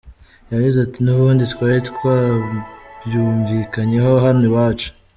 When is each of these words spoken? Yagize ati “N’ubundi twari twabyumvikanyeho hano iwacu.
Yagize 0.53 0.77
ati 0.85 0.99
“N’ubundi 1.05 1.43
twari 1.53 1.79
twabyumvikanyeho 1.89 4.11
hano 4.25 4.41
iwacu. 4.49 4.89